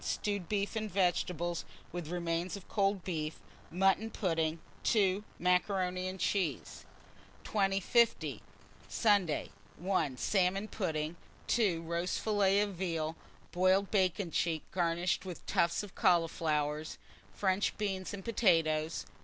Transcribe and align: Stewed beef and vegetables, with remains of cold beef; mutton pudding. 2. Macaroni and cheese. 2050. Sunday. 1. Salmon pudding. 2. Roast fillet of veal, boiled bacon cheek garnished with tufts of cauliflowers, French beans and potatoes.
Stewed 0.03 0.49
beef 0.49 0.75
and 0.75 0.89
vegetables, 0.89 1.63
with 1.91 2.07
remains 2.07 2.57
of 2.57 2.67
cold 2.67 3.03
beef; 3.03 3.39
mutton 3.69 4.09
pudding. 4.09 4.57
2. 4.83 5.23
Macaroni 5.37 6.07
and 6.07 6.19
cheese. 6.19 6.85
2050. 7.43 8.41
Sunday. 8.89 9.51
1. 9.77 10.17
Salmon 10.17 10.67
pudding. 10.67 11.17
2. 11.45 11.83
Roast 11.83 12.19
fillet 12.19 12.61
of 12.61 12.73
veal, 12.73 13.15
boiled 13.51 13.91
bacon 13.91 14.31
cheek 14.31 14.63
garnished 14.71 15.23
with 15.23 15.45
tufts 15.45 15.83
of 15.83 15.93
cauliflowers, 15.93 16.97
French 17.31 17.77
beans 17.77 18.11
and 18.11 18.25
potatoes. 18.25 19.05